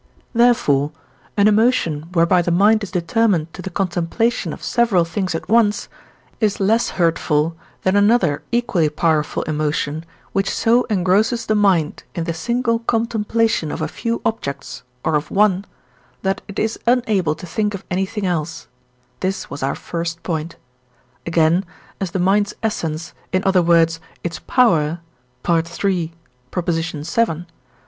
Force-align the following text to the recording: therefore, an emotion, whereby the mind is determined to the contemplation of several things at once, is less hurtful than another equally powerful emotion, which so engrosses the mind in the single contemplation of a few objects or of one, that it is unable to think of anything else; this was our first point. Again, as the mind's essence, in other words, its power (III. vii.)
therefore, 0.33 0.91
an 1.37 1.47
emotion, 1.47 2.07
whereby 2.13 2.41
the 2.41 2.49
mind 2.49 2.81
is 2.81 2.89
determined 2.89 3.53
to 3.53 3.61
the 3.61 3.69
contemplation 3.69 4.51
of 4.51 4.63
several 4.63 5.05
things 5.05 5.35
at 5.35 5.47
once, 5.47 5.89
is 6.39 6.59
less 6.59 6.89
hurtful 6.97 7.55
than 7.83 7.95
another 7.95 8.41
equally 8.51 8.89
powerful 8.89 9.43
emotion, 9.43 10.03
which 10.33 10.49
so 10.49 10.85
engrosses 10.85 11.45
the 11.45 11.53
mind 11.53 12.03
in 12.15 12.23
the 12.23 12.33
single 12.33 12.79
contemplation 12.79 13.71
of 13.71 13.79
a 13.79 13.87
few 13.87 14.21
objects 14.25 14.81
or 15.05 15.13
of 15.15 15.29
one, 15.29 15.65
that 16.23 16.41
it 16.47 16.57
is 16.57 16.79
unable 16.87 17.35
to 17.35 17.45
think 17.45 17.75
of 17.75 17.85
anything 17.91 18.25
else; 18.25 18.67
this 19.19 19.51
was 19.51 19.61
our 19.61 19.75
first 19.75 20.23
point. 20.23 20.55
Again, 21.27 21.63
as 21.99 22.09
the 22.09 22.17
mind's 22.17 22.55
essence, 22.63 23.13
in 23.31 23.43
other 23.45 23.61
words, 23.61 23.99
its 24.23 24.39
power 24.39 24.97
(III. 25.47 25.61
vii.) 25.61 26.13